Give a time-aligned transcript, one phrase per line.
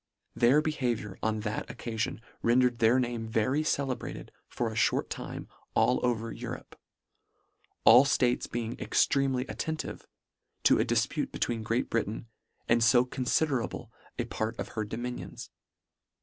[0.33, 5.47] Their behavi our on that occafion rendered their name very celebrated for a fhort time
[5.75, 6.75] all over Eu rope;
[7.85, 10.07] all ftates being extremely attentive
[10.63, 12.25] to a difpute between Great Britain
[12.67, 15.51] and fo considerable a part of her dominions.